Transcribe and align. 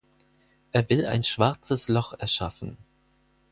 Er 0.71 0.89
will 0.89 1.05
ein 1.05 1.21
Schwarzes 1.23 1.87
Loch 1.87 2.13
erschaffen. 2.13 2.75